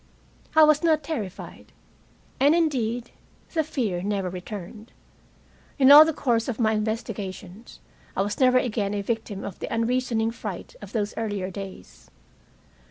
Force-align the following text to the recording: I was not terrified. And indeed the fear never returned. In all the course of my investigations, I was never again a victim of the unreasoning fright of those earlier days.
I 0.55 0.63
was 0.63 0.81
not 0.81 1.03
terrified. 1.03 1.73
And 2.39 2.55
indeed 2.55 3.11
the 3.53 3.63
fear 3.63 4.01
never 4.01 4.31
returned. 4.31 4.91
In 5.77 5.91
all 5.91 6.05
the 6.05 6.11
course 6.11 6.47
of 6.47 6.59
my 6.59 6.71
investigations, 6.73 7.79
I 8.17 8.23
was 8.23 8.39
never 8.39 8.57
again 8.57 8.95
a 8.95 9.03
victim 9.03 9.43
of 9.43 9.59
the 9.59 9.71
unreasoning 9.71 10.31
fright 10.31 10.75
of 10.81 10.93
those 10.93 11.13
earlier 11.17 11.51
days. 11.51 12.09